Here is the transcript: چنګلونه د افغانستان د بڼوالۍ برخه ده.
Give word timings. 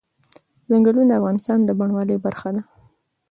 چنګلونه 0.67 1.05
د 1.09 1.17
افغانستان 1.19 1.57
د 1.63 1.69
بڼوالۍ 1.79 2.17
برخه 2.25 2.49
ده. 2.55 2.61